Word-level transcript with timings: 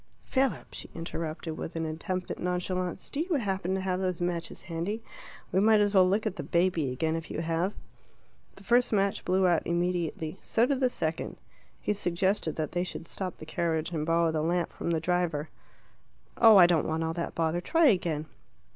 "Philip," 0.25 0.73
she 0.73 0.89
interrupted, 0.95 1.55
with 1.59 1.75
an 1.75 1.85
attempt 1.85 2.31
at 2.31 2.39
nonchalance, 2.39 3.07
"do 3.11 3.19
you 3.19 3.35
happen 3.35 3.75
to 3.75 3.81
have 3.81 3.99
those 3.99 4.19
matches 4.19 4.63
handy? 4.63 5.03
We 5.51 5.59
might 5.59 5.79
as 5.79 5.93
well 5.93 6.09
look 6.09 6.25
at 6.25 6.37
the 6.37 6.41
baby 6.41 6.91
again 6.91 7.15
if 7.15 7.29
you 7.29 7.41
have." 7.41 7.71
The 8.55 8.63
first 8.63 8.91
match 8.91 9.23
blew 9.23 9.45
out 9.45 9.61
immediately. 9.63 10.39
So 10.41 10.65
did 10.65 10.79
the 10.79 10.89
second. 10.89 11.37
He 11.79 11.93
suggested 11.93 12.55
that 12.55 12.71
they 12.71 12.83
should 12.83 13.05
stop 13.05 13.37
the 13.37 13.45
carriage 13.45 13.91
and 13.91 14.03
borrow 14.03 14.31
the 14.31 14.41
lamp 14.41 14.71
from 14.73 14.89
the 14.89 14.99
driver. 14.99 15.49
"Oh, 16.35 16.57
I 16.57 16.65
don't 16.65 16.87
want 16.87 17.03
all 17.03 17.13
that 17.13 17.35
bother. 17.35 17.61
Try 17.61 17.85
again." 17.89 18.25